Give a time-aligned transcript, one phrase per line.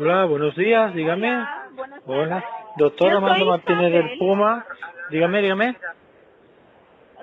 [0.00, 1.26] Hola, buenos días, dígame.
[1.28, 2.76] Hola, buenas Hola, tardes.
[2.76, 4.18] doctor Yo Armando soy Martínez del.
[4.18, 4.64] Puma.
[5.10, 5.76] Dígame, dígame.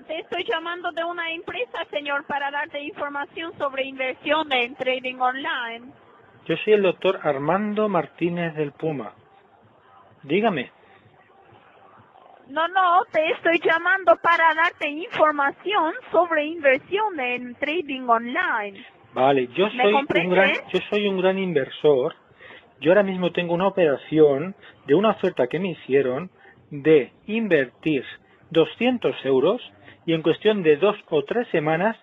[0.08, 5.94] Te estoy llamando de una empresa, señor, para darte información sobre inversión en trading online.
[6.48, 9.14] Yo soy el doctor Armando Martínez del Puma.
[10.24, 10.70] Dígame.
[12.50, 18.86] No, no, te estoy llamando para darte información sobre inversión en trading online.
[19.14, 22.16] Vale, yo ¿Me soy un gran, yo soy un gran inversor.
[22.82, 24.56] Yo ahora mismo tengo una operación
[24.86, 26.30] de una oferta que me hicieron
[26.72, 28.04] de invertir
[28.52, 29.62] 200 euros
[30.06, 31.98] y en cuestión de dos o tres semanas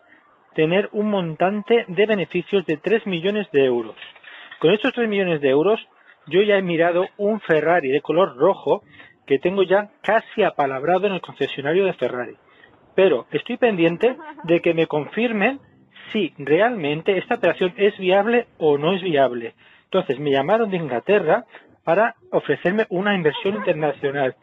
[0.55, 3.97] tener un montante de beneficios de 3 millones de euros.
[4.59, 5.81] Con estos 3 millones de euros
[6.27, 8.83] yo ya he mirado un Ferrari de color rojo
[9.27, 12.37] que tengo ya casi apalabrado en el concesionario de Ferrari.
[12.95, 15.61] Pero estoy pendiente de que me confirmen
[16.13, 19.55] si realmente esta operación es viable o no es viable.
[19.93, 21.45] Entonces me llamaron de Inglaterra
[21.85, 24.35] para ofrecerme una inversión internacional.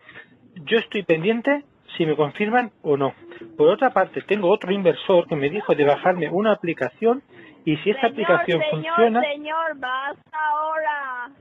[0.53, 1.63] Yo estoy pendiente
[1.97, 3.15] si me confirman o no.
[3.57, 7.23] Por otra parte, tengo otro inversor que me dijo de bajarme una aplicación
[7.65, 11.31] y si esta señor, aplicación señor, funciona, señor, basta ahora.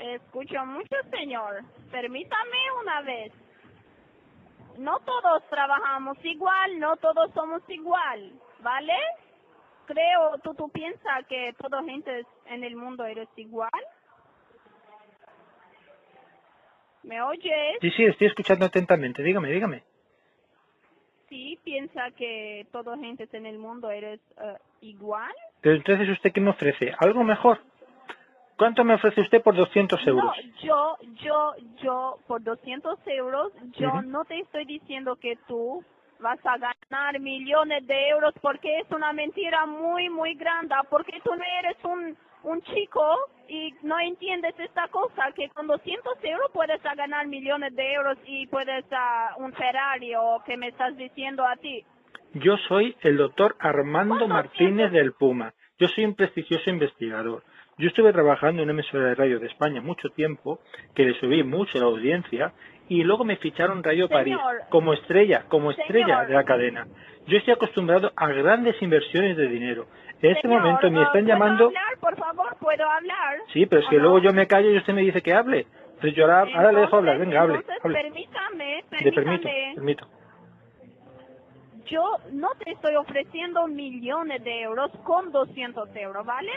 [0.00, 1.62] Escucho mucho, señor.
[1.92, 3.32] Permítame una vez.
[4.76, 8.96] No todos trabajamos igual, no todos somos igual, ¿vale?
[9.86, 13.70] Creo, tú, tú piensas que toda gente en el mundo eres igual.
[17.02, 17.76] ¿Me oyes?
[17.80, 19.22] sí, sí, estoy escuchando atentamente.
[19.22, 19.82] Dígame, dígame.
[21.28, 25.32] Sí, piensa que toda gente en el mundo eres eh, igual.
[25.60, 26.94] Pero entonces, ¿usted qué me ofrece?
[26.98, 27.60] ¿Algo mejor?
[28.56, 30.24] ¿Cuánto me ofrece usted por 200 euros?
[30.24, 35.84] No, yo, yo, yo, por 200 euros, yo no te estoy diciendo que tú
[36.20, 41.30] vas a ganar millones de euros porque es una mentira muy, muy grande, porque tú
[41.34, 43.02] no eres un, un chico
[43.48, 48.46] y no entiendes esta cosa, que con 200 euros puedes ganar millones de euros y
[48.46, 51.84] puedes a un Ferrari o que me estás diciendo a ti.
[52.34, 55.52] Yo soy el doctor Armando ¿Cuánto Martínez del Puma.
[55.78, 57.42] Yo soy un prestigioso investigador.
[57.76, 60.60] Yo estuve trabajando en una emisora de radio de España mucho tiempo,
[60.94, 62.52] que le subí mucho la audiencia,
[62.88, 64.36] y luego me ficharon Radio París
[64.68, 66.26] como estrella, como estrella Señor.
[66.26, 66.86] de la cadena.
[67.26, 69.86] Yo estoy acostumbrado a grandes inversiones de dinero.
[70.20, 71.64] En este Señor, momento me están ¿puedo llamando...
[71.66, 72.56] hablar, por favor?
[72.60, 73.38] ¿Puedo hablar?
[73.52, 74.02] Sí, pero es ¿O que no?
[74.02, 75.66] luego yo me callo y usted me dice que hable.
[75.94, 77.14] Entonces yo ahora, ahora le dejo hablar.
[77.16, 77.54] Entonces- Venga, hable.
[77.56, 78.02] entonces, hable.
[78.02, 79.72] permítame, Le permito, permítame.
[79.74, 80.06] permito.
[81.86, 86.52] Yo no te estoy ofreciendo millones de euros con 200 euros, ¿vale?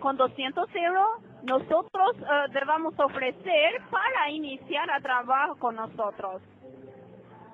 [0.00, 1.08] Con 200 euros
[1.42, 6.42] nosotros eh, debemos ofrecer para iniciar a trabajo con nosotros.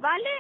[0.01, 0.31] ¿Vale?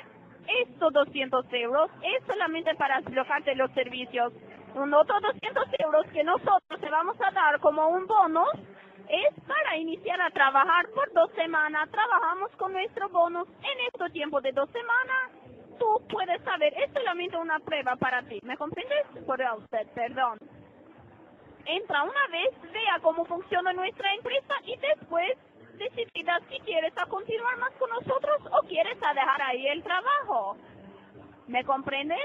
[0.62, 4.32] Estos 200 euros es solamente para explotarte los servicios.
[4.74, 8.50] Un otro 200 euros que nosotros te vamos a dar como un bonus
[9.08, 11.90] es para iniciar a trabajar por dos semanas.
[11.90, 15.30] Trabajamos con nuestro bonus en este tiempo de dos semanas.
[15.78, 18.40] Tú puedes saber, es solamente una prueba para ti.
[18.42, 19.06] ¿Me comprendes?
[19.26, 20.38] Por usted, perdón.
[21.66, 25.36] Entra una vez, vea cómo funciona nuestra empresa y después
[25.78, 30.56] decidas si quieres a continuar más con nosotros o quieres a dejar ahí el trabajo.
[31.48, 32.20] ¿Me comprendes?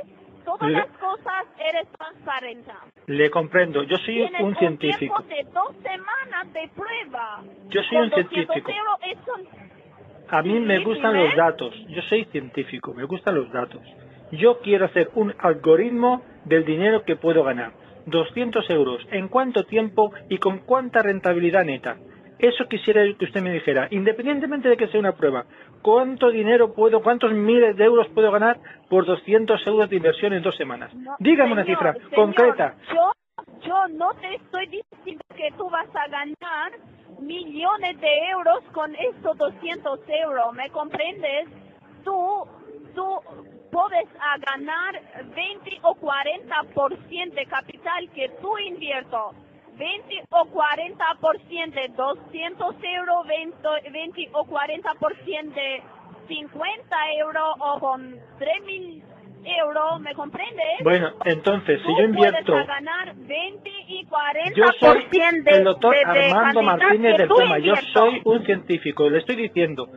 [0.45, 2.71] Todas Le- las cosas eres transparente.
[3.07, 3.83] Le comprendo.
[3.83, 5.21] Yo soy Tienes un científico.
[5.23, 7.41] tiempo de dos semanas de prueba.
[7.69, 8.71] Yo soy un 200 científico.
[8.71, 9.67] un-
[10.29, 11.73] A mí me gustan los datos.
[11.87, 13.81] Yo soy científico, me gustan los datos.
[14.31, 17.71] Yo quiero hacer un algoritmo del dinero que puedo ganar.
[18.07, 19.05] 200 euros.
[19.11, 21.97] ¿En cuánto tiempo y con cuánta rentabilidad neta?
[22.39, 25.45] Eso quisiera que usted me dijera, independientemente de que sea una prueba.
[25.81, 28.59] ¿Cuánto dinero puedo, cuántos miles de euros puedo ganar
[28.89, 30.93] por 200 euros de inversión en dos semanas?
[30.93, 32.75] No, Dígame una cifra señor, concreta.
[32.93, 33.11] Yo,
[33.61, 36.73] yo no te estoy diciendo que tú vas a ganar
[37.19, 41.47] millones de euros con estos 200 euros, ¿me comprendes?
[42.03, 42.13] Tú,
[42.93, 43.19] tú
[43.71, 45.01] puedes a ganar
[45.35, 49.31] 20 o 40% de capital que tú invierto.
[49.77, 53.57] 20 o 40% de 200 euros, 20,
[53.91, 55.81] 20 o 40% de
[56.27, 59.03] 50 euros o con 3 mil
[59.45, 60.65] euros, ¿me comprendes?
[60.83, 62.51] Bueno, entonces, si Tú yo invierto...
[62.53, 67.17] puedes a ganar 20 y 40% Yo soy de, el doctor de- de Armando Martínez
[67.17, 67.59] del tú Puma.
[67.59, 67.87] Yo invierto.
[67.93, 69.87] soy un científico, le estoy diciendo.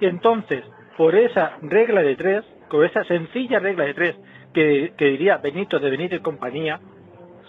[0.00, 0.64] Entonces,
[0.96, 4.16] por esa regla de tres, con esa sencilla regla de tres
[4.52, 6.80] que, que diría Benito de Benito y compañía,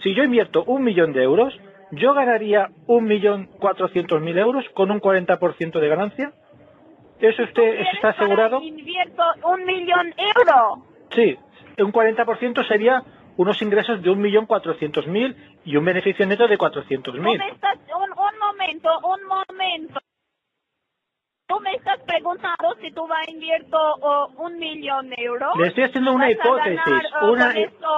[0.02, 1.58] si yo invierto un millón de euros,
[1.92, 6.32] yo ganaría un millón cuatrocientos mil euros con un 40% de ganancia.
[7.20, 8.62] ¿Eso usted eso ¿Quieres está asegurado?
[8.62, 10.78] invierto un millón euros.
[11.10, 11.36] Sí,
[11.78, 13.02] un 40% sería
[13.36, 15.34] unos ingresos de un millón cuatrocientos mil
[15.64, 17.38] y un beneficio neto de cuatrocientos Tú mil.
[17.38, 20.00] me estás, un, un momento, un momento.
[21.50, 25.50] Tú me estás preguntando si tú vas a invertir oh, un millón de euros.
[25.58, 27.88] Le estoy haciendo una hipótesis, ganar, oh, una- esto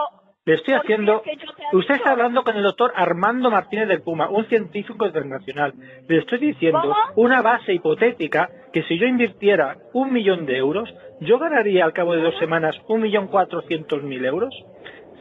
[0.46, 1.22] Le estoy haciendo...
[1.24, 5.74] es que Usted está hablando con el doctor Armando Martínez del Puma, un científico internacional.
[6.08, 6.96] Le estoy diciendo ¿Cómo?
[7.16, 12.14] una base hipotética que si yo invirtiera un millón de euros, yo ganaría al cabo
[12.14, 14.54] de dos semanas un millón cuatrocientos mil euros,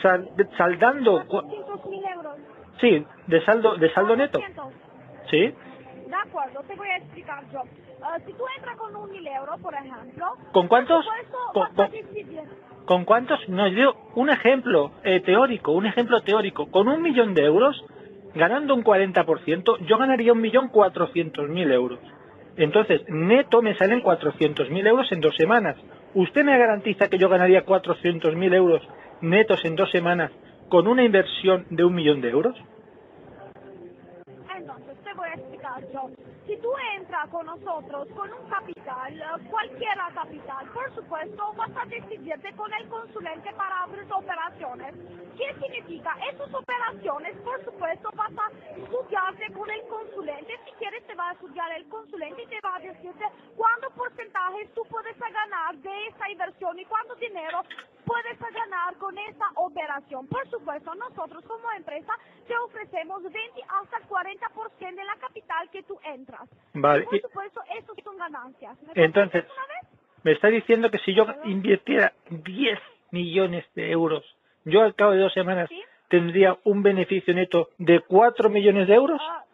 [0.02, 1.24] sal- saldando...
[1.26, 2.36] 400.000 euros.
[2.80, 4.40] Sí, de saldo, de saldo neto.
[4.40, 4.74] 400.
[5.30, 5.54] Sí.
[6.10, 7.62] De acuerdo, te voy a explicar yo.
[8.04, 11.06] Ah, si tú entras con un mil euros, por ejemplo, ¿Con cuántos?
[11.06, 12.42] supuesto, Con- vas a con- decidir.
[12.86, 13.48] ¿Con cuántos?
[13.48, 16.66] No, yo digo un ejemplo eh, teórico, un ejemplo teórico.
[16.72, 17.86] Con un millón de euros,
[18.34, 22.00] ganando un 40%, yo ganaría un millón cuatrocientos mil euros.
[22.58, 25.78] Entonces, neto me salen cuatrocientos mil euros en dos semanas.
[26.16, 28.82] ¿Usted me garantiza que yo ganaría cuatrocientos mil euros
[29.22, 30.32] netos en dos semanas
[30.68, 32.58] con una inversión de un millón de euros?
[34.58, 36.10] Entonces, te voy a explicar yo.
[36.52, 36.68] Si tú
[36.98, 42.74] entras con nosotros con un capital, eh, cualquier capital, por supuesto, vas a decidirte con
[42.74, 44.94] el consulente para abrir operaciones.
[45.38, 46.14] ¿Qué significa?
[46.30, 50.60] Esas operaciones, por supuesto, vas a estudiarte con el consulente.
[50.66, 53.26] Si quieres, te va a estudiar el consulente y te va a decirte
[53.56, 57.62] cuánto porcentaje tú puedes ganar de esa inversión y cuánto dinero
[58.12, 60.28] puedes ganar con esa operación.
[60.28, 62.14] Por supuesto, nosotros como empresa
[62.46, 63.40] te ofrecemos 20
[63.82, 66.50] hasta el 40% de la capital que tú entras.
[66.74, 67.06] Vale.
[67.06, 68.78] Por supuesto, eso son ganancias.
[68.84, 69.46] ¿Me Entonces?
[70.24, 72.80] Me está diciendo que si yo invirtiera 10
[73.12, 74.24] millones de euros,
[74.66, 75.82] yo al cabo de dos semanas Sí.
[76.10, 79.22] tendría un beneficio neto de 4 millones de euros.
[79.24, 79.46] Ah,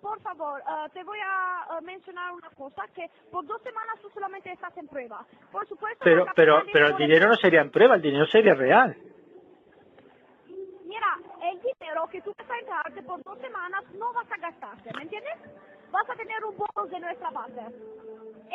[0.00, 4.08] por favor, ah, te voy a ah, mencionar una cosa, que por dos semanas tú
[4.10, 5.24] solamente estás en prueba.
[5.50, 8.96] Por supuesto, Pero, pero, pero el dinero no sería en prueba, el dinero sería real.
[10.84, 14.90] Mira, el dinero que tú vas a entrarte por dos semanas no vas a gastarte,
[14.94, 15.34] ¿me entiendes?
[15.90, 17.60] Vas a tener un bonus de nuestra parte.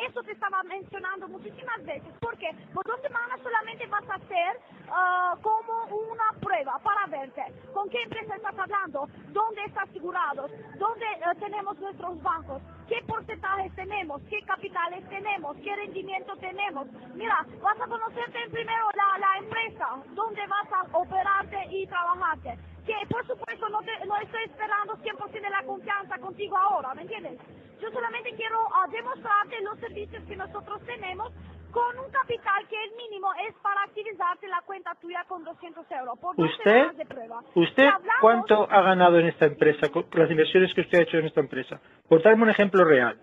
[0.07, 4.59] Eso te estaba mencionando muchísimas veces, porque por dos semanas solamente vas a hacer
[4.89, 7.44] ah, como una prueba para verte
[7.74, 10.47] con qué empresa estás hablando, dónde estás asegurado,
[10.80, 16.88] dónde eh, tenemos nuestros bancos, qué porcentajes tenemos, qué capitales tenemos, qué rendimiento tenemos.
[17.13, 22.57] Mira, vas a conocerte primero la, la empresa, dónde vas a operarte y trabajarte.
[22.85, 27.03] Que por supuesto no, te- no estoy esperando 100% de la confianza contigo ahora, ¿me
[27.03, 27.39] entiendes?
[27.81, 31.31] Yo solamente quiero ah, demostrarte los servicios que nosotros tenemos
[31.71, 36.19] con un capital que el mínimo es para activizarte la cuenta tuya con 200 euros
[36.19, 37.41] por dos ¿Usted, semanas de prueba.
[37.56, 41.18] usted hablamos- cuánto ha ganado en esta empresa, con las inversiones que usted ha hecho
[41.18, 41.80] en esta empresa?
[42.07, 43.18] Por darme un ejemplo real.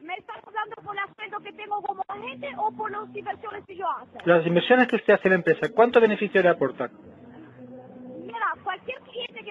[0.00, 3.76] ¿Me estás hablando por el aspecto que tengo como agente o por las inversiones que
[3.76, 4.08] yo hago?
[4.24, 6.90] Las inversiones que usted hace en la empresa, ¿cuánto beneficio le aportan?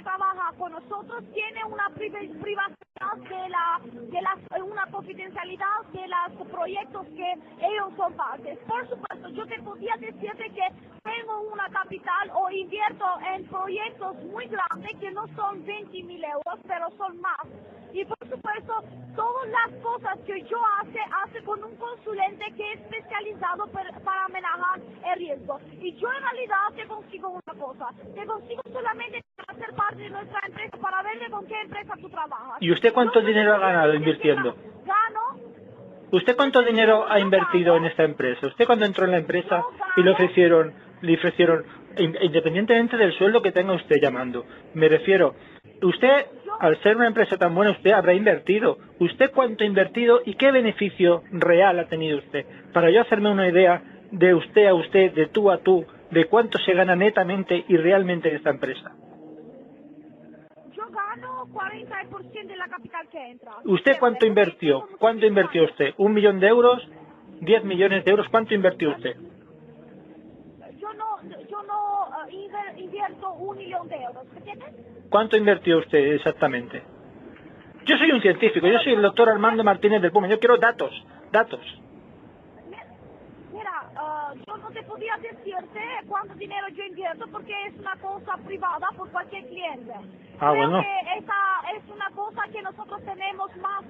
[0.04, 6.08] Trabaja con nosotros tiene una priva- privacidad de la, de las, eh, una confidencialidad de
[6.08, 8.58] los proyectos que ellos son partes.
[8.68, 10.68] Por supuesto, yo te podía decirte que
[11.04, 16.60] tengo una capital o invierto en proyectos muy grandes que no son 20 mil euros,
[16.68, 17.71] pero son más.
[18.32, 18.74] Supuesto,
[19.16, 24.28] todas las cosas que yo hace, hace con un consulente que es especializado per- para
[24.30, 24.80] manejar
[25.14, 25.60] el riesgo.
[25.82, 30.40] Y yo en realidad te consigo una cosa, te consigo solamente hacer parte de nuestra
[30.48, 32.58] empresa para verle con qué empresa tú trabajas.
[32.62, 34.56] ¿Y usted cuánto Yo dinero ha ganado invirtiendo?
[34.86, 35.52] Gano
[36.12, 38.48] ¿Usted cuánto dinero ha invertido en esta empresa?
[38.48, 39.66] ¿Usted cuando entró en la empresa
[39.96, 41.66] y le ofrecieron, le ofrecieron,
[41.98, 45.36] in- independientemente del sueldo que tenga usted llamando, me refiero,
[45.82, 46.26] usted,
[46.62, 48.78] al ser una empresa tan buena, usted habrá invertido.
[49.00, 52.46] ¿Usted cuánto ha invertido y qué beneficio real ha tenido usted?
[52.72, 56.60] Para yo hacerme una idea de usted a usted, de tú a tú, de cuánto
[56.60, 58.92] se gana netamente y realmente en esta empresa.
[60.72, 63.54] Yo gano 40% de la capital que entra.
[63.66, 64.88] ¿Usted cuánto invirtió?
[65.00, 65.94] ¿Cuánto invirtió usted?
[65.98, 66.88] ¿Un millón de euros?
[67.40, 68.28] ¿Diez millones de euros?
[68.30, 69.16] ¿Cuánto invirtió usted?
[70.80, 74.74] Yo no, yo no eh, inver- invierto un millón de euros, ¿me entiendes?
[75.10, 76.84] ¿Cuánto invirtió usted exactamente?
[77.86, 80.92] Yo soy un científico, yo soy el doctor Armando Martínez del Puma, yo quiero datos,
[81.32, 81.60] datos.
[82.70, 87.96] Mi- Mira, ah, yo no te podía decirte cuánto dinero yo invierto porque es una
[87.98, 89.94] cosa privada por cualquier cliente.
[90.40, 90.82] Ah, Creo bueno.
[90.82, 93.84] que esa es una cosa que nosotros tenemos más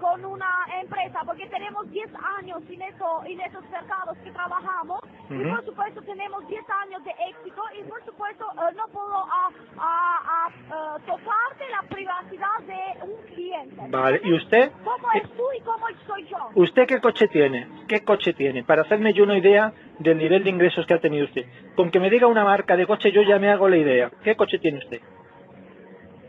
[0.00, 0.50] con una
[0.82, 6.02] empresa porque tenemos 10 años en, eso, en esos mercados que trabajamos y por supuesto
[6.02, 11.64] tenemos 10 años de éxito y por supuesto eh, no puedo ah, ah, eh, tocarte
[11.70, 13.76] la privacidad de un cliente.
[13.88, 14.72] Vale, ¿y usted?
[14.84, 16.36] ¿Cómo es tú y cómo soy yo?
[16.54, 17.66] ¿Usted qué coche tiene?
[17.88, 18.64] ¿Qué coche tiene?
[18.64, 21.44] Para hacerme yo una idea del nivel de ingresos que ha tenido usted.
[21.74, 24.10] Con que me diga una marca de coche yo ya me hago la idea.
[24.22, 25.00] ¿Qué coche tiene usted?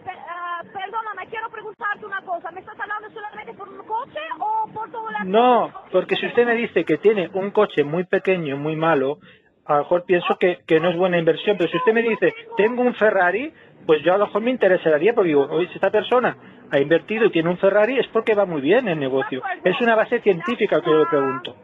[0.04, 2.52] Pe- ah, perdóname, perdona, quiero preguntarte una cosa.
[2.52, 5.24] ¿Me estás hablando solamente por un coche o por todo la...
[5.24, 9.20] No, porque si usted me dice que tiene un coche muy pequeño, muy malo,
[9.66, 12.34] a lo mejor pienso que, que no es buena inversión, pero si usted me dice,
[12.56, 13.54] tengo un Ferrari,
[13.86, 16.36] pues yo a lo mejor me interesaría, porque digo, oye, si esta persona
[16.72, 19.42] ha invertido y tiene un Ferrari, es porque va muy bien el negocio.
[19.64, 21.56] Es una base científica que yo le pregunto.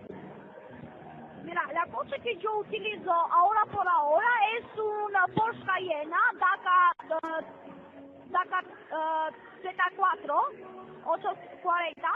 [1.43, 4.27] Mira, la coche que yo utilizo ahora por ahora
[4.58, 7.46] es una Porsche Cayenne DACA,
[8.34, 8.60] eh, DACA
[8.92, 10.34] eh, Z4
[11.06, 12.10] 840.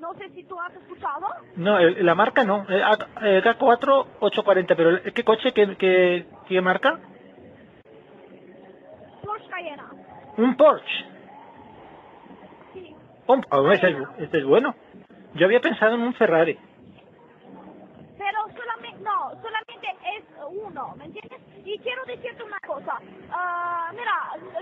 [0.00, 1.26] No sé si tú has escuchado.
[1.56, 5.76] No, el- la marca no, eh, A- eh, K4 840, pero el- ¿qué coche, qué,
[5.76, 6.98] qué, qué marca?
[9.24, 9.82] Porsche Cayenne.
[10.36, 11.04] Un Porsche.
[12.72, 12.94] Sí.
[13.26, 14.74] Oh, oh, este, es, este es bueno.
[15.34, 16.58] Yo había pensado en un Ferrari.
[18.18, 21.23] Pero solamente, no, solamente es uno, ¿me entiendes?
[21.74, 23.00] Y quiero decirte una cosa.
[23.32, 24.14] ah, mira,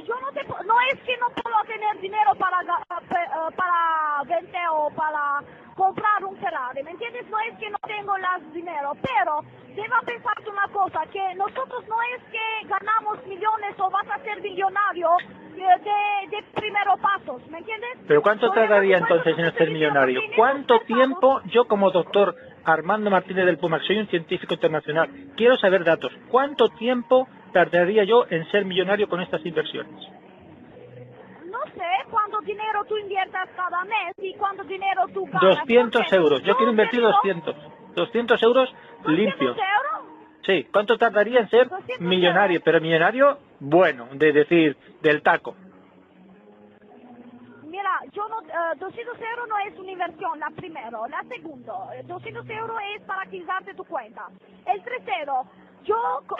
[0.02, 2.58] yo no te, no es que no puedo tener dinero para,
[3.08, 5.40] pe- ah, para vender o para
[5.76, 7.26] comprar un Ferrari, ¿me entiendes?
[7.28, 9.40] No es que no tengo las dinero, pero
[9.74, 14.40] deba pensarte una cosa, que nosotros no es que ganamos millones o vas a ser
[14.40, 15.10] millonario
[15.54, 17.98] de, de primeros pasos, ¿me entiendes?
[18.08, 20.20] ¿Pero cuánto tardaría entonces en ser millonario?
[20.36, 25.84] ¿Cuánto tiempo yo como doctor Armando Martínez del Pumac, soy un científico internacional, quiero saber
[25.84, 29.92] datos, ¿cuánto tiempo tardaría yo en ser millonario con estas inversiones?
[31.46, 35.58] No sé cuánto dinero tú inviertas cada mes y cuánto dinero tú ganas.
[35.58, 37.56] 200 porque euros, yo quiero invertir tengo 200.
[37.94, 39.56] 200 euros 200 limpios.
[39.56, 40.12] euros.
[40.46, 42.60] Sí, ¿cuánto tardaría en ser 200 millonario?
[42.64, 45.54] Pero millonario bueno, de decir, del taco.
[48.10, 51.06] Yo no, eh, 200 euros no es una inversión, la primero.
[51.06, 54.26] La segundo, eh, 200 euros es para activarte tu cuenta.
[54.66, 55.44] El tercero,
[55.84, 55.96] yo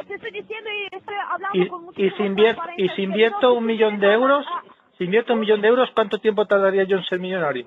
[0.06, 3.02] te estoy diciendo y estoy hablando Y, con y muchísima si invierto, transparencia y si
[3.02, 4.62] invierto un millón de euros, ah,
[4.98, 7.66] si invierto un millón de euros, ¿cuánto tiempo tardaría yo en ser millonario?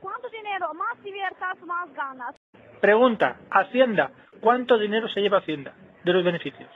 [0.00, 2.34] ¿Cuánto dinero más inviertas, más ganas?
[2.80, 4.10] Pregunta, Hacienda,
[4.40, 5.74] ¿cuánto dinero se lleva Hacienda
[6.04, 6.70] de los beneficios?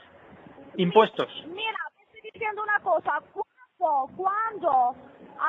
[0.77, 1.27] Impuestos.
[1.47, 3.19] Mira, te estoy diciendo una cosa.
[3.79, 4.95] Cuando, cuando,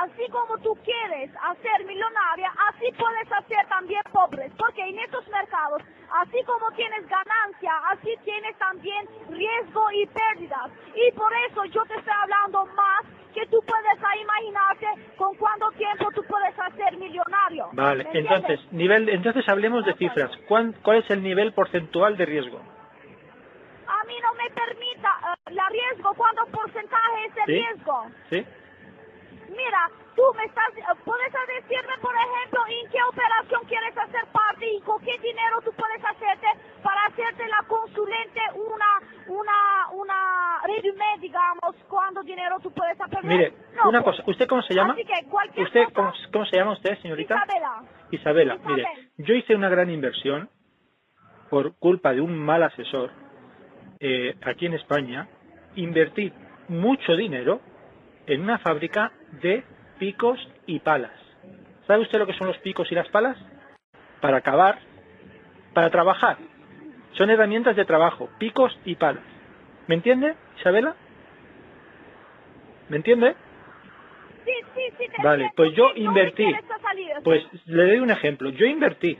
[0.03, 4.53] así como tú quieres hacer millonaria, así puedes hacer también pobres.
[4.57, 5.83] Porque en estos mercados,
[6.23, 10.71] así como tienes ganancia, así tienes también riesgo y pérdidas.
[10.95, 13.03] Y por eso yo te estoy hablando más
[13.35, 17.69] que tú puedes imaginarte con cuánto tiempo tú puedes hacer millonario.
[17.73, 20.31] Vale, entonces, nivel, entonces hablemos de cifras.
[20.47, 22.61] ¿Cuán- ¿Cuál es el nivel porcentual de riesgo?
[22.61, 25.09] A mí no me permita
[25.49, 27.00] eh, la riesgo, ¿cuánto porcentaje
[27.51, 27.59] ¿Sí?
[27.67, 28.07] riesgo?
[28.31, 28.47] ¿Sí?
[29.51, 34.67] Mira, tú me estás, eh, puedes decirme, por ejemplo, en qué operación quieres hacer parte
[34.67, 36.47] y con qué dinero tú puedes hacerte
[36.83, 38.87] para hacerte la consulente una,
[39.27, 43.25] una, una resumen, digamos, cuánto dinero tú puedes hacer.
[43.25, 44.93] Mire, No, una pues, cosa, ¿usted cómo se llama?
[44.93, 47.35] Así que cualquier ¿Usted cosa, cómo, cómo se llama usted, señorita?
[47.35, 48.77] Isabela, Isabela, Isabel.
[48.77, 48.89] mire,
[49.19, 50.49] yo hice una gran inversión
[51.51, 53.11] por culpa de un mal asesor
[53.99, 55.29] eh, aquí en España.
[55.77, 56.33] Invertí
[56.71, 57.61] mucho dinero
[58.27, 59.13] en una fábrica
[59.43, 59.65] de
[59.99, 61.11] picos y palas.
[61.87, 63.37] ¿Sabe usted lo que son los picos y las palas?
[64.21, 64.79] Para cavar,
[65.75, 66.39] para trabajar.
[67.19, 69.25] Son herramientas de trabajo, picos y palas.
[69.89, 70.95] ¿Me entiende, Isabela?
[72.89, 73.35] ¿Me entiende?
[74.45, 75.05] sí, sí, sí.
[75.09, 76.47] te Vale, pues yo invertí.
[77.25, 78.51] Pues le doy un ejemplo.
[78.51, 79.19] Yo invertí,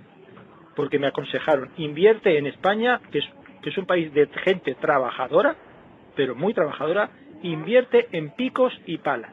[0.77, 3.25] porque me aconsejaron, invierte en España, que es,
[3.63, 5.57] que es un país de gente trabajadora,
[6.15, 7.11] pero muy trabajadora,
[7.43, 9.33] invierte en picos y palas.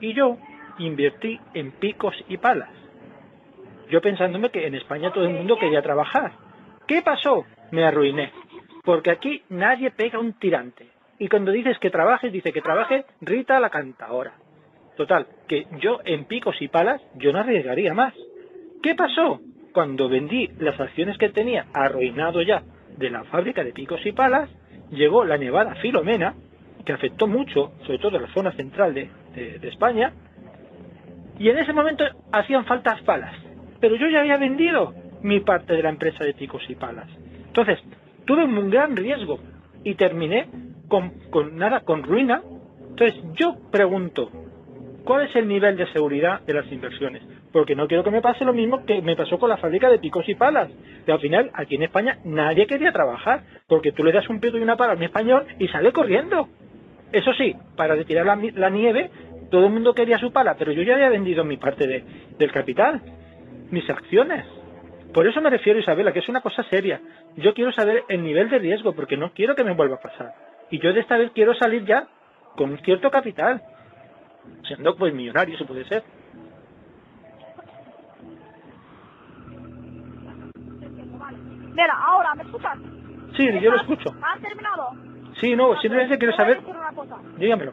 [0.00, 0.38] Y yo
[0.78, 2.70] invertí en picos y palas.
[3.90, 6.32] Yo pensándome que en España todo el mundo quería trabajar.
[6.86, 7.44] ¿Qué pasó?
[7.70, 8.32] Me arruiné.
[8.84, 10.88] Porque aquí nadie pega un tirante.
[11.18, 14.32] Y cuando dices que trabajes, dice que trabaje Rita la cantadora.
[14.96, 18.14] Total, que yo en picos y palas, yo no arriesgaría más.
[18.82, 19.40] ¿Qué pasó?
[19.72, 22.62] Cuando vendí las acciones que tenía arruinado ya
[22.96, 24.50] de la fábrica de picos y palas,
[24.90, 26.34] llegó la nevada Filomena,
[26.84, 29.10] que afectó mucho, sobre todo en la zona central de,
[29.62, 30.12] España,
[31.38, 33.34] y en ese momento hacían falta palas.
[33.80, 37.08] Pero yo ya había vendido mi parte de la empresa de picos y palas.
[37.46, 37.78] Entonces,
[38.26, 39.38] tuve un gran riesgo
[39.84, 40.48] y terminé
[40.88, 42.42] con, nada, con ruina.
[42.90, 44.30] Entonces, yo pregunto,
[45.04, 47.22] ¿cuál es el nivel de seguridad de las inversiones?
[47.52, 49.98] Porque no quiero que me pase lo mismo que me pasó con la fábrica de
[49.98, 50.70] picos y palas.
[51.06, 54.58] Que al final, aquí en España, nadie quería trabajar, porque tú le das un pico
[54.58, 56.48] y una pala a un español y sale corriendo.
[57.12, 59.10] Eso sí, para retirar la, nieve,
[59.50, 62.04] todo el mundo quería su pala, pero yo ya había vendido mi parte de-
[62.38, 63.00] del capital,
[63.70, 64.46] mis acciones.
[65.12, 67.00] Por eso me refiero, Isabela, que es una cosa seria.
[67.36, 70.32] Yo quiero saber el nivel de riesgo, porque no quiero que me vuelva a pasar.
[70.70, 72.06] Y yo de esta vez quiero salir ya
[72.54, 73.60] con un cierto capital.
[74.68, 76.04] Siendo pues millonario, eso puede ser.
[81.72, 82.78] Mira, ahora, ¿me escuchas?
[83.36, 84.10] Sí, yo lo escucho.
[84.22, 84.90] ¿Has terminado?
[85.40, 86.58] Sí, no, simplemente quiero saber...
[86.60, 87.16] decir una cosa.
[87.38, 87.72] Dígamelo.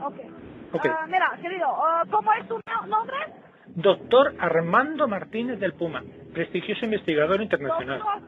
[0.00, 0.14] Ok.
[0.72, 0.86] Ok.
[0.88, 3.16] Ah, mira, querido, ah, ¿cómo es tu no- nombre?
[3.74, 7.98] Doctor Armando Martínez del Puma, prestigioso investigador internacional.
[7.98, 8.22] Doctor,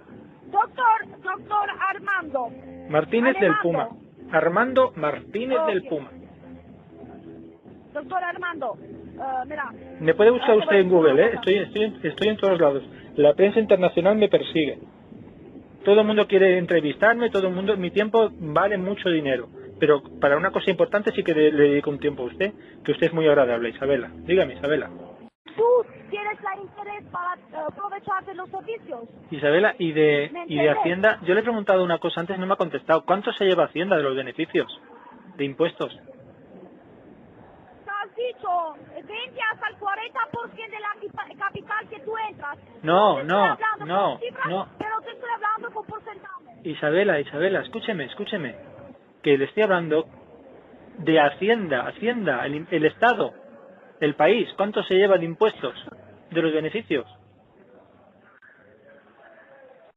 [0.50, 2.50] doctor, doctor Armando.
[2.88, 3.88] Martínez del Puma.
[4.30, 4.92] Armando.
[4.97, 5.85] Martínez del.
[5.85, 6.11] Puma.
[7.92, 8.76] Doctor Armando,
[9.21, 9.71] ah, mira.
[10.00, 11.30] Me puede buscar te usted en Google, ¿eh?
[11.35, 12.83] Estoy, estoy, estoy en todos lados.
[13.16, 14.78] La prensa internacional me persigue.
[15.84, 17.76] Todo el mundo quiere entrevistarme, todo el mundo...
[17.76, 19.48] Mi tiempo vale mucho dinero.
[19.78, 22.52] Pero para una cosa importante sí que le, le dedico un tiempo a usted,
[22.84, 24.10] que usted es muy agradable, Isabela.
[24.24, 24.88] Dígame, Isabela.
[25.56, 25.64] Tú
[26.10, 29.00] tienes la interés para eh, aprovechar de los servicios.
[29.30, 30.70] Isabela, y de, ¿Me y de?
[30.70, 33.04] Hacienda, yo le he preguntado una cosa antes, no me ha contestado.
[33.04, 34.80] ¿Cuánto se lleva Hacienda de los beneficios?
[35.36, 35.92] De impuestos.
[37.84, 38.48] Te has dicho,
[38.96, 42.58] eh, 20 hasta el 40% de la capi- capital que tú entras.
[42.82, 44.18] No, no, no.
[45.04, 46.68] Te estoy hablando con porcentaje.
[46.68, 48.54] Isabela, Isabela, escúcheme, escúcheme.
[49.23, 50.06] Que le estoy hablando
[50.99, 53.34] de Hacienda, Hacienda, el, el Estado,
[54.00, 54.49] el país.
[54.56, 55.75] ¿Cuánto se lleva de impuestos?
[56.30, 57.06] De los beneficios.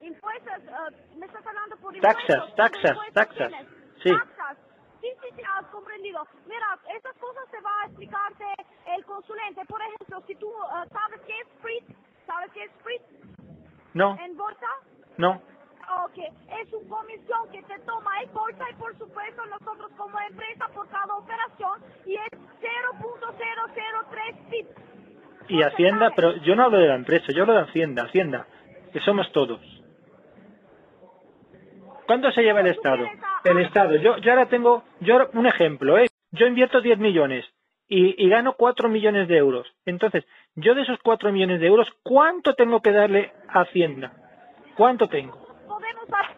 [0.02, 2.50] Impuestos, eh, me estás hablando por Taxas, impuestos.
[2.50, 3.48] ¿Qué taxas, impuestos taxas.
[3.50, 3.68] tienes?
[4.04, 4.10] Sí.
[4.12, 4.58] Taxas.
[5.02, 6.28] Sí, sí, sí, has comprendido.
[6.48, 8.46] Mira, estas cosas te va a explicarte
[8.96, 9.62] el consulente.
[9.66, 11.84] Por ejemplo, si tú eh, sabes qué es FRIT,
[12.26, 13.02] ¿sabes qué es FRIT
[13.94, 14.68] No, en bolsa?
[15.18, 15.42] No.
[16.06, 20.68] Ok, es una comisión que te toma el bolsa y por supuesto nosotros como empresa
[20.74, 22.30] por cada operación y es
[22.62, 24.68] 0.003 PIB.
[25.50, 28.48] Y Hacienda, pero yo no hablo de la empresa, yo hablo de Hacienda, Hacienda,
[28.92, 29.62] que somos todos.
[32.06, 33.06] ¿Cuánto se lleva el Estado?
[33.44, 36.08] El Estado, yo, yo ahora tengo, yo ahora- un ejemplo, ¿eh?
[36.32, 37.46] Yo invierto 10 millones
[37.88, 39.68] y, y gano 4 millones de euros.
[39.86, 40.25] Entonces,
[40.56, 44.14] yo de esos 4 millones de euros, ¿cuánto tengo que darle a Hacienda?
[44.77, 45.35] ¿Cuánto tengo?
[45.68, 46.37] Podemos hacer,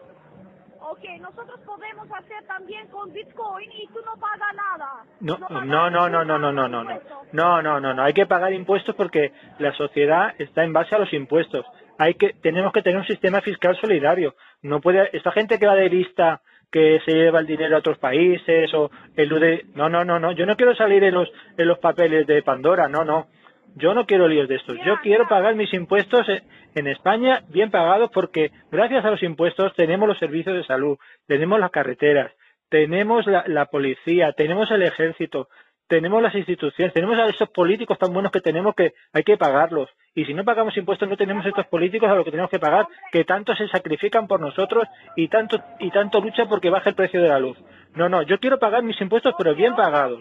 [0.80, 5.04] ok, nosotros podemos hacer también con Bitcoin y tú no pagas nada.
[5.20, 6.84] No, no, no, no, no, no, no, no, no,
[7.32, 10.98] no, no, no, no, hay que pagar impuestos porque la sociedad está en base a
[10.98, 11.66] los impuestos.
[11.98, 14.34] Hay que, tenemos que tener un sistema fiscal solidario.
[14.62, 16.40] No puede, esta gente que va de lista,
[16.72, 20.46] que se lleva el dinero a otros países o elude, no, no, no, no, yo
[20.46, 23.26] no quiero salir en los, en los papeles de Pandora, no, no.
[23.76, 24.76] Yo no quiero líos de estos.
[24.84, 26.42] Yo quiero pagar mis impuestos en-
[26.74, 31.58] en España bien pagados porque gracias a los impuestos tenemos los servicios de salud, tenemos
[31.60, 32.32] las carreteras,
[32.68, 35.48] tenemos la, policía, tenemos el ejército,
[35.88, 39.88] tenemos las instituciones, tenemos a esos políticos tan buenos que tenemos que hay que pagarlos.
[40.14, 42.86] Y si no pagamos impuestos no tenemos estos políticos a los que tenemos que pagar,
[43.12, 44.84] que tanto se sacrifican por nosotros
[45.16, 47.58] y tanto y tanto luchan porque baje el precio de la luz.
[47.94, 50.20] No, no, yo quiero pagar mis impuestos pero bien pagados.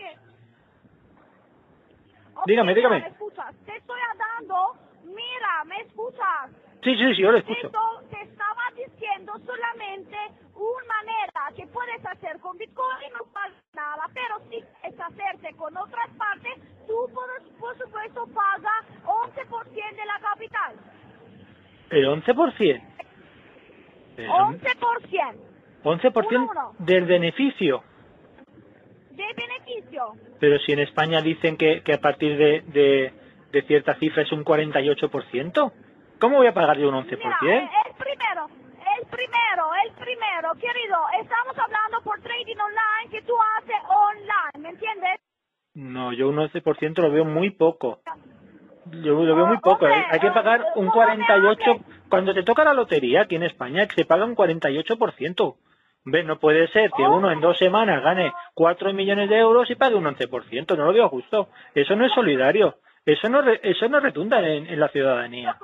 [2.39, 3.01] Ok, Dígame, mira, dígame.
[3.01, 3.55] ¿Me escuchas?
[3.65, 4.73] Te estoy dando,
[5.03, 6.51] mira, ¿me escuchas?
[6.83, 7.67] Sí, sí, sí, yo lo Te, escucho.
[7.67, 10.17] esto- te estaba diciendo solamente
[10.55, 15.75] una manera que puedes hacer con Bitcoin no pasa nada, pero si quieres hacerte con
[15.75, 16.53] otras partes,
[16.87, 17.27] tú por,
[17.59, 20.75] por supuesto pagas 11% de la capital.
[21.89, 22.81] El 11%.
[24.17, 25.35] El 11%
[25.83, 26.75] 11% Uno, uno.
[26.79, 27.83] del beneficio.
[29.27, 30.03] De beneficio.
[30.39, 33.13] Pero si en España dicen que, que a partir de, de,
[33.51, 35.71] de cierta cifra es un 48%,
[36.19, 37.17] ¿cómo voy a pagar yo un 11%?
[37.17, 38.45] Mira, eh, el primero,
[38.99, 44.69] el primero, el primero, querido, estamos hablando por trading online que tú haces online, ¿me
[44.69, 45.19] entiendes?
[45.75, 48.01] No, yo un 11% lo veo muy poco.
[49.03, 49.85] Yo lo veo muy Oh, poco.
[49.85, 50.05] hombre, ¿eh?
[50.11, 51.75] Hay que eh, pagar un ¿cómo me 48%.
[51.75, 51.85] haces?
[52.09, 55.55] Cuando te toca la lotería aquí en España, se paga un 48%.
[56.23, 59.95] No puede ser que uno en dos semanas gane 4 millones de euros y pague
[59.95, 60.77] un 11%.
[60.77, 61.49] No lo veo justo.
[61.75, 62.75] Eso no es solidario.
[63.05, 65.57] Eso no, re- eso no retunda en, en la ciudadanía.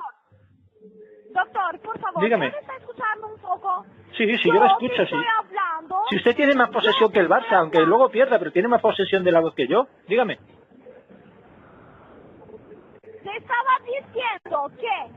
[1.30, 2.48] Doctor, por favor, Dígame.
[2.50, 3.84] ¿puede estar escuchando un poco?
[4.16, 5.14] Sí, sí, yo lo escucho, sí.
[5.38, 5.96] hablando.
[6.08, 9.22] Si usted tiene más posesión que el Barça, aunque luego pierda, pero tiene más posesión
[9.22, 10.38] de la voz que yo, dígame.
[13.02, 15.12] Te estaba diciendo que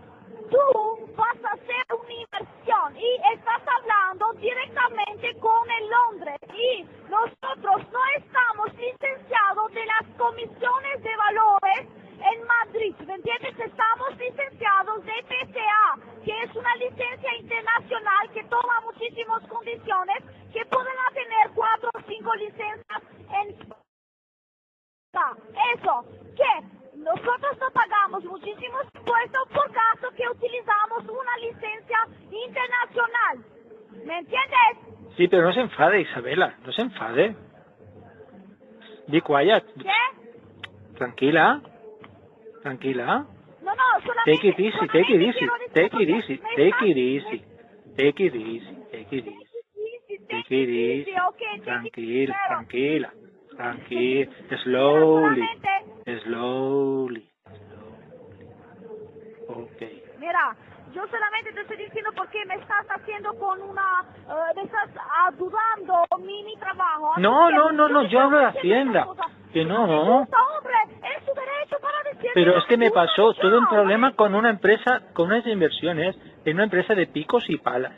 [0.50, 2.98] tú vas a hacer una inversión.
[2.98, 11.04] Y estás hablando directamente con el Londres y nosotros no estamos licenciados de las comisiones
[11.04, 11.88] de valores
[12.20, 13.58] en Madrid, ¿me entiendes?
[13.60, 20.94] Estamos licenciados de PCA, que es una licencia internacional que toma muchísimas condiciones, que pueden
[21.14, 23.02] tener cuatro o cinco licencias
[23.42, 23.70] en
[25.74, 31.98] eso, que nosotros no pagamos muchísimos impuestos por caso que utilizamos una licencia
[32.32, 33.40] internacional.
[34.06, 35.16] ¿Me entiendes?
[35.18, 37.36] Sí, pero no se enfade, Isabela, no se enfade.
[39.08, 39.66] Be quiet.
[39.82, 40.98] ¿Qué?
[40.98, 41.62] Tranquila.
[42.62, 43.26] Tranquila.
[43.62, 44.32] No, no, solamente...
[44.36, 47.44] Take it easy, take it easy, take it easy, take it easy,
[47.98, 49.66] take it easy, take it easy,
[50.30, 51.14] take it easy.
[51.64, 53.14] Tranquila, tranquila,
[53.56, 54.28] tranquila,
[54.64, 55.44] slowly,
[56.24, 57.29] slowly.
[59.50, 60.04] Okay.
[60.20, 60.56] Mira,
[60.94, 64.06] yo solamente te estoy diciendo porque me estás haciendo con una...
[64.28, 64.90] eh, me estás
[65.28, 67.14] ayudando mi, mi trabajo.
[67.18, 69.08] No, no, no, no, yo hablo de Hacienda.
[69.52, 69.84] Que no.
[70.20, 74.36] Hombre, es su derecho para decirme Pero es que me pasó, tuve un problema con
[74.36, 77.94] una empresa, con unas inversiones en una empresa de picos y palas.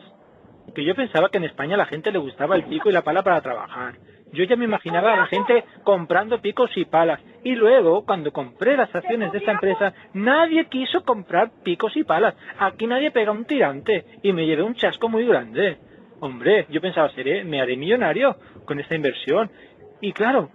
[0.73, 3.01] Que yo pensaba que en España a la gente le gustaba el pico y la
[3.01, 3.95] pala para trabajar.
[4.33, 7.19] Yo ya me imaginaba a la gente comprando picos y palas.
[7.43, 12.35] Y luego, cuando compré las acciones de esta empresa, nadie quiso comprar picos y palas.
[12.57, 14.05] Aquí nadie pega un tirante.
[14.23, 15.77] Y me llevé un chasco muy grande.
[16.21, 19.51] Hombre, yo pensaba, seré, me haré millonario con esta inversión.
[19.99, 20.49] Y claro,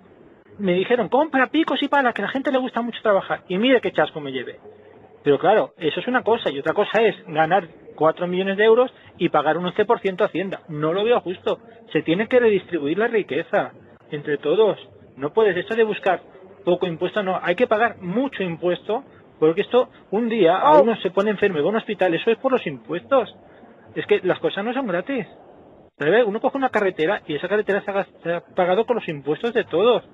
[0.59, 3.43] me dijeron, compra picos y palas, que a la gente le gusta mucho trabajar.
[3.49, 4.59] Y mire qué chasco me llevé.
[5.23, 7.67] Pero claro, eso es una cosa, y otra cosa es ganar
[7.97, 10.61] 4 millones de euros y pagar un 11% a Hacienda.
[10.69, 11.59] No lo veo justo.
[11.93, 13.73] Se tiene que redistribuir la riqueza
[14.13, 14.79] entre todos.
[15.17, 16.21] No puedes esto de buscar
[16.65, 17.41] poco impuesto, no.
[17.43, 19.03] Hay que pagar mucho impuesto,
[19.41, 20.83] porque esto, un día, a Oh.
[20.83, 23.35] uno se pone enfermo y va a un hospital, eso es por los impuestos.
[23.95, 25.27] Es que las cosas no son gratis.
[26.27, 27.83] Uno coge una carretera y esa carretera
[28.23, 30.05] se ha pagado con los impuestos de todos.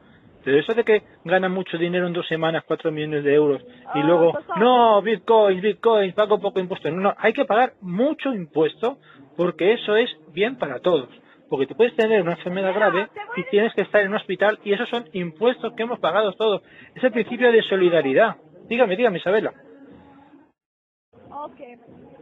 [0.44, 3.62] Pero eso de que ganan mucho dinero en dos semanas, cuatro millones de euros,
[3.94, 6.90] y Ah, luego, pues, no, bitcoins, bitcoins, pago poco impuesto.
[6.90, 8.98] No, no, hay que pagar mucho impuesto
[9.36, 11.08] porque eso es bien para todos.
[11.48, 14.72] Porque te puedes tener una enfermedad grave y tienes que estar en un hospital y
[14.72, 16.62] esos son impuestos que hemos pagado todos.
[16.94, 18.36] Es el principio de solidaridad.
[18.68, 19.52] Dígame, dígame, Isabela.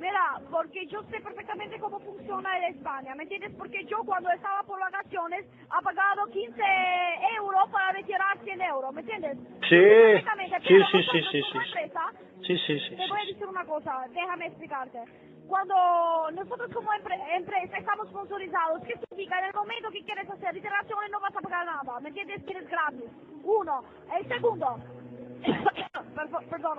[0.00, 3.52] Mira, porque yo sé perfectamente cómo funciona en España, ¿me entiendes?
[3.58, 6.62] Porque yo cuando estaba por vacaciones ha pagado 15
[7.36, 9.36] euros para retirar 100 euros, ¿me entiendes?
[9.68, 9.78] Sí,
[10.66, 11.58] sí, sí, sí, sí, sí.
[11.58, 12.12] empresa,
[12.46, 12.96] Sí, sí, sí.
[12.96, 15.04] Te voy a decir una cosa, déjame explicarte.
[15.46, 15.74] Cuando
[16.32, 19.38] nosotros como empre- empresa estamos sponsorizados, ¿qué significa?
[19.40, 22.44] En el momento que quieres hacer iteraciones no vas a pagar nada, ¿me entiendes?
[22.46, 23.10] Tienes gratis.
[23.44, 23.84] Uno.
[24.16, 24.78] El segundo.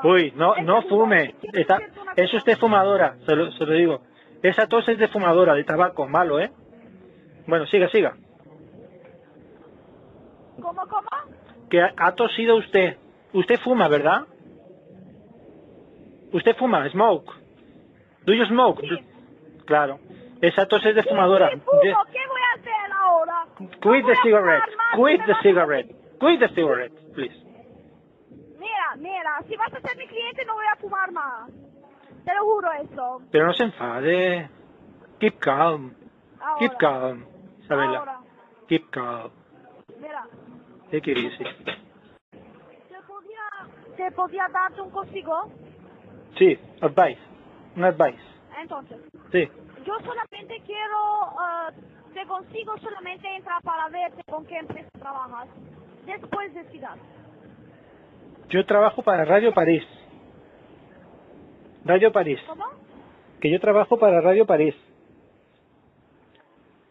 [0.04, 1.36] Uy, no, no fume.
[1.54, 1.80] Está,
[2.16, 4.02] es de fumadora, se lo, se lo digo.
[4.44, 6.52] Esa tos es de fumadora, de tabaco, malo, ¿eh?
[7.48, 8.16] Bueno, siga, siga.
[10.62, 11.08] ¿Cómo, cómo?
[11.70, 12.98] Que ha, ha tosido usted.
[13.34, 14.22] Usted fuma, ¿verdad?
[16.34, 17.32] Usted fuma, smoke.
[18.26, 18.82] Do you smoke?
[18.82, 18.98] Sí.
[19.66, 20.00] Claro.
[20.42, 21.50] Esa tos es de fumadora.
[21.52, 21.82] sí, fumo.
[21.82, 23.46] De- ¿Qué voy a hacer ahora?
[23.58, 24.64] Quit the cigarette.
[24.96, 25.96] Quit the cigarette.
[26.20, 27.36] Quit the cigarette, please.
[29.48, 31.50] Si vas a ser mi cliente no voy a fumar más.
[32.26, 33.22] Te lo juro eso.
[33.32, 34.50] Pero no se enfade.
[35.20, 35.94] Keep calm.
[36.40, 36.60] Ahora.
[36.60, 37.26] Keep calm,
[37.62, 37.98] Isabela.
[38.00, 38.20] Ahora.
[38.68, 39.32] Keep calm.
[40.00, 40.26] Mira,
[40.92, 41.44] it easy.
[41.44, 45.52] ¿te podía, te podía darte un consigo?
[46.38, 47.22] Sí, advice.
[47.76, 48.24] Un advice.
[48.60, 48.98] Entonces,
[49.32, 49.48] Sí.
[49.86, 51.34] yo solamente quiero,
[51.70, 51.74] eh,
[52.14, 55.48] te consigo solamente entrar para verte con qué empresa trabajas.
[56.06, 56.98] Después decidas.
[58.50, 59.84] Yo trabajo para Radio París.
[61.86, 62.40] Radio París.
[62.48, 62.66] ¿Cómo?
[63.40, 64.76] Que yo trabajo para Radio París.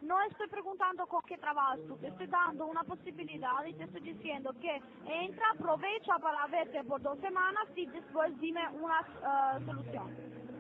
[0.03, 4.01] No estoy preguntando con qué trabajas tú, te estoy dando una posibilidad y te estoy
[4.01, 10.11] diciendo que entra, aprovecha para verte por dos semanas y después dime una eh, solución,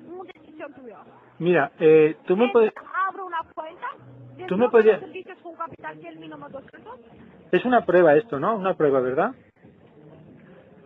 [0.08, 0.98] una decisión tuya.
[1.40, 2.72] Mira, eh, tú me puedes...
[3.08, 3.86] Abro una cuenta,
[4.46, 6.98] Tú me podías- servicios con capital que el mínimo 200.
[7.50, 8.54] Es una prueba esto, ¿no?
[8.54, 9.32] Una prueba, ¿verdad?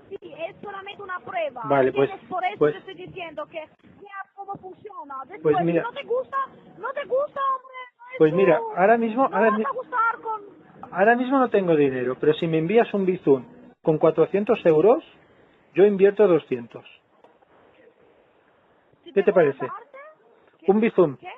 [0.09, 1.63] Sí, es solamente una prueba.
[1.65, 2.11] Vale, pues-.
[2.29, 5.15] Por eso pues- te estoy diciendo que veas cómo funciona.
[5.27, 6.37] Después, Pues mira- si no te gusta,
[6.79, 7.79] no te gusta, hombre.
[7.99, 10.41] no es Pues tu- mira, ahora mismo- No ahora vas mi- a gustar con...
[10.93, 13.45] Ahora mismo no tengo dinero, pero si me envías un Bizum
[13.83, 15.03] con 400 euros,
[15.75, 16.85] yo invierto 200.
[19.05, 19.67] si ¿Qué te puedo parece?
[20.61, 20.71] ¿qué?
[20.73, 21.17] Un Bizum.
[21.17, 21.29] ¿Qué?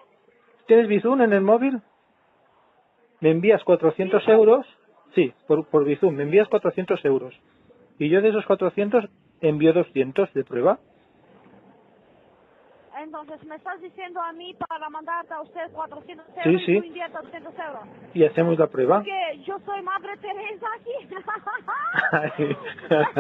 [0.67, 1.81] ¿Tienes Bizum en el móvil?
[3.21, 4.31] Me envías 400 Sí.
[4.31, 4.67] euros.
[5.15, 7.35] Sí, por, por Bizum, me envías 400 euros.
[7.99, 9.09] Y yo de esos 400
[9.49, 10.79] envío 200 de prueba.
[12.99, 16.81] Entonces, me estás diciendo a mí para mandarte a usted 400 euros Sí, y sí.
[16.81, 17.83] tú inviertas 200 euros.
[18.15, 18.97] Y hacemos la prueba.
[18.99, 22.55] Porque yo soy Madre Teresa aquí.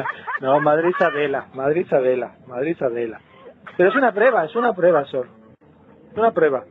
[0.40, 3.20] no, Madre Isabela, Madre Isabela, Madre Isabela.
[3.76, 5.28] Pero es una prueba, es una prueba, Sol.
[6.10, 6.64] Es una prueba.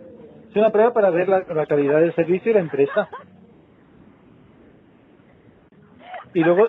[0.49, 3.07] Es una prueba para ver la, la calidad del servicio y la empresa.
[6.33, 6.67] Y luego,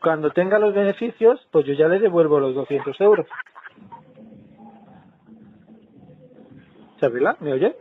[0.00, 3.26] cuando tenga los beneficios, pues yo ya le devuelvo los 200 euros.
[6.96, 7.36] ¿Isabela?
[7.40, 7.76] ¿Me oye?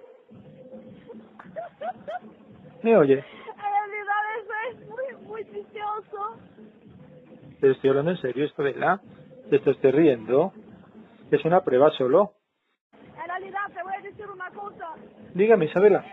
[2.84, 3.14] ¿Me oye?
[3.14, 3.24] En
[3.58, 6.38] realidad eso es muy, muy delicioso.
[7.60, 9.02] Pero estoy hablando en serio, esto, ¿verdad?
[9.50, 10.54] Te estás riendo.
[11.32, 12.34] Es una prueba solo.
[12.94, 14.96] En realidad, te voy a decir una cosa.
[15.34, 16.06] Dígame, Isabela.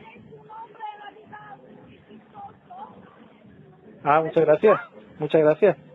[4.02, 4.80] Ah, muchas gracias.
[5.18, 5.85] Muchas gracias.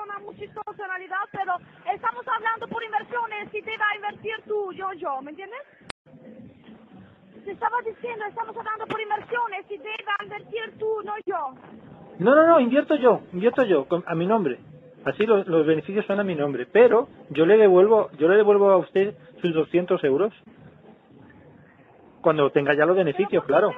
[0.00, 1.54] un, un persona muy chistosa en realidad, pero
[1.92, 5.60] estamos hablando por inversiones, si te va a invertir tú, yo, yo, ¿me entiendes?
[7.44, 11.54] Te estaba diciendo, estamos hablando por inversiones, si te va a invertir tú, no yo.
[12.18, 14.58] No, no, no, invierto yo, invierto yo, a mi nombre.
[15.04, 16.66] Así los, los beneficios son a mi nombre.
[16.66, 20.34] Pero yo le devuelvo, yo le devuelvo a usted sus 200 euros
[22.20, 23.72] cuando tenga ya los beneficios, claro.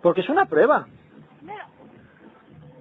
[0.00, 0.86] Porque es una prueba.
[1.42, 1.68] Mira,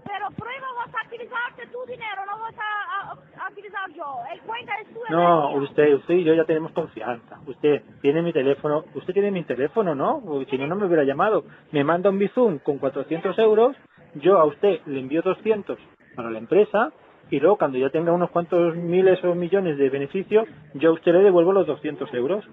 [0.05, 4.05] pero prueba vas a utilizarte tu dinero, no vas a, a- a utilizar yo.
[4.33, 5.09] El cuenta es tuya.
[5.09, 7.39] No, usted, usted y yo ya tenemos confianza.
[7.47, 10.21] Usted tiene mi teléfono, usted tiene mi teléfono, ¿no?
[10.25, 11.43] Porque si no, no me hubiera llamado.
[11.71, 13.75] Me manda un Bizum con 400 euros,
[14.15, 15.77] yo a usted le envío 200
[16.15, 16.91] para la empresa
[17.29, 21.13] y luego cuando ya tenga unos cuantos miles o millones de beneficios, yo a usted
[21.13, 22.45] le devuelvo los 200 euros.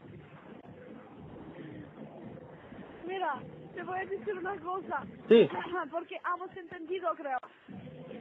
[3.06, 3.34] Mira,
[3.74, 5.02] te voy a decir una cosa.
[5.28, 5.48] Sí.
[5.90, 7.38] Porque hemos entendido, creo.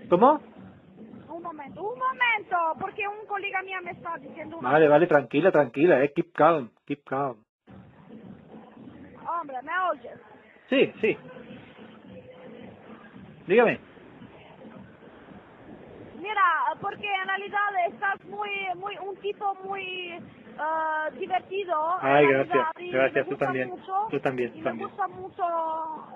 [0.09, 0.41] ¿Cómo?
[1.39, 5.49] Un momento, un momento, porque un colega mío me está diciendo una Vale, vale, tranquila,
[5.53, 6.11] tranquila, eh.
[6.13, 7.37] Keep calm, keep calm.
[9.25, 10.19] Hombre, ¿me oyes?
[10.69, 11.17] Sí, sí.
[13.47, 13.79] Dígame.
[16.19, 16.41] Mira,
[16.81, 19.81] porque en realidad estás muy, muy, un tipo muy
[20.59, 21.73] eh, divertido.
[22.01, 24.89] Ay, gracias, gracias, me tú también, mucho, tú también, tú me también.
[24.89, 25.43] gusta mucho,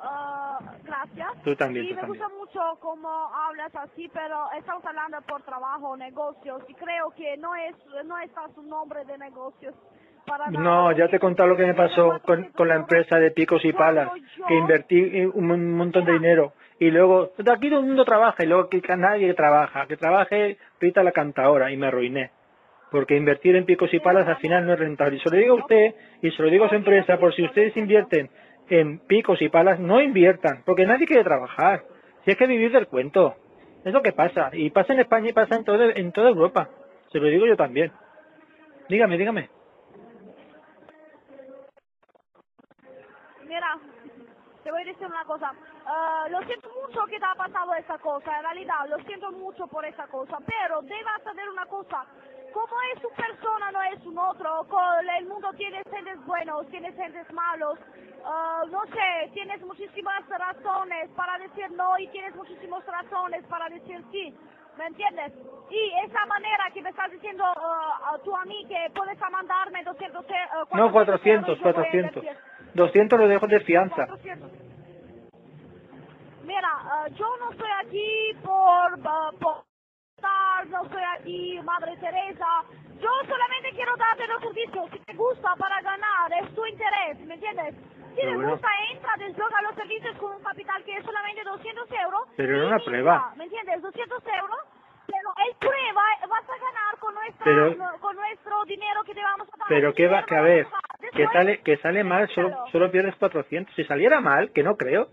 [0.03, 0.42] eh,
[0.93, 1.43] gracias.
[1.43, 2.21] Tú también, Y tú me también.
[2.21, 7.55] gusta mucho cómo hablas así, pero estamos hablando por trabajo, negocios, y creo que no
[7.55, 7.75] es,
[8.05, 9.73] no está su nombre de negocios.
[10.25, 12.75] Para nada, No, ya te he contado lo que me pasó con, 400 con la
[12.75, 14.09] empresa de picos y palas,
[14.47, 18.47] que invertí un, montón de dinero y luego, de aquí todo el mundo trabaja y
[18.47, 22.31] luego que nadie trabaja, que trabaje Rita la cantadora y me arruiné.
[22.91, 25.15] Porque invertir en picos y palas al final no es rentable.
[25.15, 27.43] Y se lo digo a usted y se lo digo a su empresa, por si
[27.43, 28.29] ustedes invierten
[28.69, 31.83] en picos y palas, no inviertan, porque nadie quiere trabajar.
[32.23, 33.35] Si es que vivir del cuento.
[33.83, 34.49] Es lo que pasa.
[34.53, 36.69] Y pasa en España y pasa en, todo, en toda Europa.
[37.11, 37.91] Se lo digo yo también.
[38.87, 39.49] Dígame, dígame.
[43.45, 43.77] Mira,
[44.63, 45.51] te voy a decir una cosa.
[45.85, 49.67] Ah, lo siento mucho que te ha pasado esa cosa, en realidad, lo siento mucho
[49.67, 52.05] por esa cosa, pero debas saber una cosa.
[52.53, 54.65] Como es una persona, no es un otro.
[55.17, 57.77] El mundo tiene gentes buenos, tiene gentes malos.
[58.25, 64.03] Ah, no sé, tienes muchísimas razones para decir no y tienes muchísimas razones para decir
[64.11, 64.33] sí.
[64.77, 65.33] ¿Me entiendes?
[65.69, 69.83] Y esa manera que me estás diciendo ah, a tú a mí que puedes mandarme
[69.83, 70.33] 200 eh,
[70.73, 72.23] No, 400, euros, yo voy a 400.
[72.23, 72.43] invertir.
[72.73, 74.07] 200 lo dejo de fianza.
[74.07, 74.51] 400.
[76.43, 79.63] Mira, ah, yo no estoy aquí por, ah, por
[80.69, 82.63] no estoy aquí, Madre Teresa.
[82.99, 84.89] Yo solamente quiero darte los servicios.
[84.91, 87.75] Si te gusta para ganar, es tu interés, ¿me entiendes?
[88.15, 88.51] Si te bueno.
[88.51, 92.21] gusta, entra, desbloquea los servicios con un capital que es solamente 200 euros.
[92.37, 93.33] Pero era una prueba.
[93.35, 93.81] ¿Me entiendes?
[93.81, 94.59] 200 euros.
[95.05, 99.47] Pero es prueba, vas a ganar con, nuestra, Pero- con nuestro dinero que te vamos
[99.49, 99.67] a pagar.
[99.67, 100.67] Pero que va, que a ver,
[101.13, 103.75] que sale, que sale mal, solo, solo pierdes 400.
[103.75, 105.09] Si saliera mal, que no creo,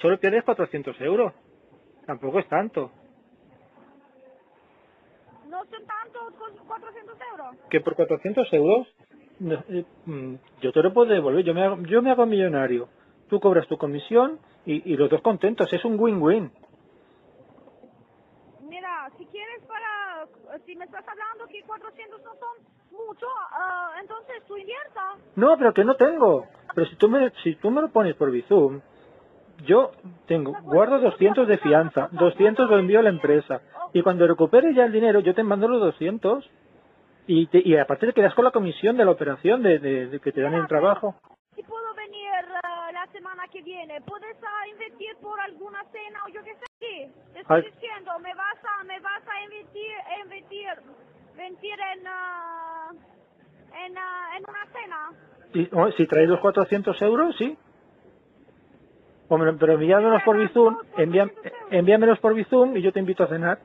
[0.00, 1.32] solo pierdes 400 euros.
[2.06, 2.90] Tampoco es tanto.
[5.46, 7.56] No son tantos con 400 euros.
[7.70, 8.88] Que por 400 euros,
[9.40, 12.88] yo te lo puedo devolver, yo me hago, yo me hago millonario.
[13.28, 16.50] Tú cobras tu comisión y, y los dos contentos, es un win-win.
[18.68, 20.26] Mira, si quieres para,
[20.66, 25.16] si me estás hablando que 400 no son mucho, ah, entonces tú invierta.
[25.36, 26.46] No, pero que no tengo.
[26.74, 28.80] Pero si tú me, si tú me lo pones por Bizum,
[29.64, 29.92] yo
[30.26, 33.60] tengo, guardo 200 de fianza, 200 lo envío a la empresa.
[33.92, 36.48] Y cuando recupere ya el dinero, yo te mando los 200.
[37.26, 40.20] Y, te- y aparte te quedas con la comisión de la operación de, de- de
[40.20, 41.14] que te dan el trabajo.
[41.54, 42.28] Si puedo venir
[42.64, 46.64] ah, la semana que viene, ¿puedes ah, invertir por alguna cena o yo qué sé?
[46.80, 47.70] Sí, te estoy Ay.
[47.72, 49.92] diciendo, me vas a, me vas a invertir,
[50.24, 50.68] invertir,
[51.32, 52.90] invertir en, ah,
[53.86, 55.10] en, ah, en una cena.
[55.52, 57.56] Y, o, si traes los 400 euros, sí.
[59.28, 61.30] Pero envíamelos por Bizum, envía,
[61.70, 63.60] envíamelos por Bizum y yo te invito a cenar.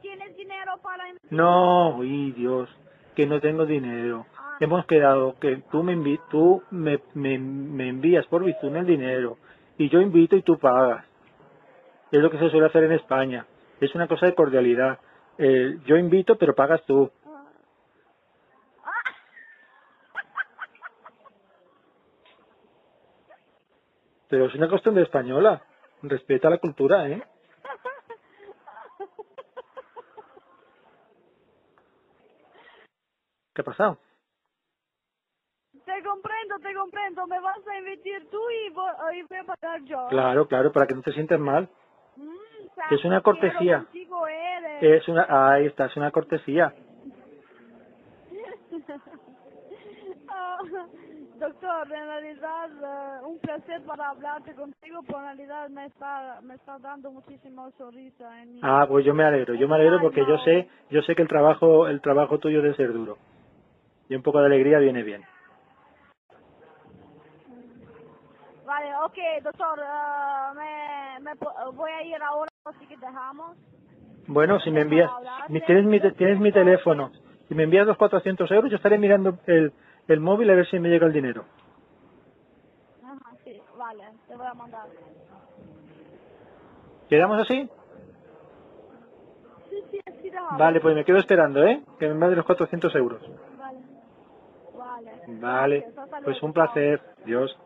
[0.00, 1.04] ¿Tienes dinero para?
[1.30, 2.68] No, uy, Dios,
[3.14, 4.26] que no tengo dinero.
[4.60, 9.38] Hemos quedado que tú me invi tú me, me, me envías por Bitcoin el dinero
[9.78, 11.04] y yo invito y tú pagas.
[12.12, 13.46] Es lo que se suele hacer en España.
[13.80, 14.98] Es una cosa de cordialidad.
[15.38, 17.10] Eh, yo invito, pero pagas tú.
[24.28, 25.62] Pero es una costumbre española.
[26.02, 27.22] Respeta la cultura, ¿eh?
[33.54, 33.98] ¿Qué ha pasado?
[35.84, 37.26] Te comprendo, te comprendo.
[37.26, 40.06] Me vas a invitar tú y voy, y voy a pagar yo.
[40.08, 41.68] Claro, claro, para que no te sientas mal.
[42.16, 42.34] Mm,
[42.90, 43.86] Es una cortesía.
[44.26, 44.82] eres.
[44.82, 46.74] Es una, ahí está, es una cortesía.
[50.32, 50.58] Ah,
[51.40, 56.54] Doctor, en realidad eh, un placer para hablarte contigo, pero en realidad me está, me
[56.54, 58.60] está dando muchísimo sonrisa en mi...
[58.62, 61.28] Ah, pues yo me alegro, yo me alegro porque yo sé, yo sé que el
[61.28, 63.16] trabajo, el trabajo tuyo debe ser duro.
[64.10, 65.22] Y un poco de alegría viene bien.
[68.66, 71.30] Vale, ok, doctor, eh, me, me
[71.72, 73.56] voy a ir ahora, así que dejamos.
[74.26, 75.10] Bueno, si me envías,
[75.66, 77.10] tienes mi, tienes mi teléfono.
[77.48, 79.72] Si me envías los 400 euros, yo estaré mirando el,
[80.14, 81.44] el móvil a ver si me llega el dinero.
[83.02, 84.88] Ajá, sí, vale, te voy a mandar.
[87.08, 87.68] ¿Quedamos así?
[89.68, 90.58] Sí, sí, sí, dejamos.
[90.58, 91.82] Vale, pues me quedo esperando, ¿eh?
[91.98, 93.22] Que me mandes los 400 euros.
[93.58, 93.78] Vale.
[94.76, 95.10] Vale.
[95.26, 95.92] Vale,
[96.24, 97.00] pues un placer.
[97.24, 97.56] Dios.